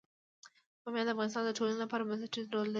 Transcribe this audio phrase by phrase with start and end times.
[0.83, 2.69] بامیان د افغانستان د ټولنې لپاره بنسټيز رول لري.